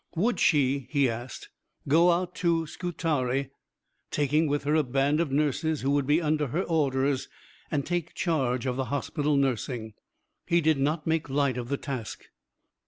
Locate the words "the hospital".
8.77-9.35